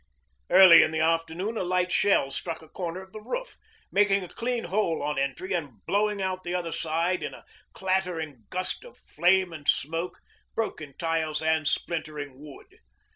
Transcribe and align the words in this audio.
Early 0.49 0.81
in 0.81 0.89
the 0.89 0.99
afternoon 0.99 1.57
a 1.57 1.63
light 1.63 1.91
shell 1.91 2.31
struck 2.31 2.63
a 2.63 2.67
corner 2.67 3.03
of 3.03 3.11
the 3.13 3.21
roof, 3.21 3.59
making 3.91 4.23
a 4.23 4.27
clean 4.29 4.63
hole 4.63 5.03
on 5.03 5.19
entry 5.19 5.53
and 5.53 5.85
blowing 5.85 6.19
out 6.23 6.43
the 6.43 6.55
other 6.55 6.71
side 6.71 7.21
in 7.21 7.35
a 7.35 7.45
clattering 7.73 8.45
gust 8.49 8.83
of 8.83 8.97
flame 8.97 9.53
and 9.53 9.67
smoke, 9.67 10.19
broken 10.55 10.95
tiles 10.97 11.43
and 11.43 11.67
splintering 11.67 12.39
wood. 12.39 12.79